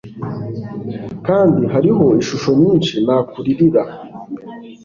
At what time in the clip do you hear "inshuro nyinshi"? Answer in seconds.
2.17-2.93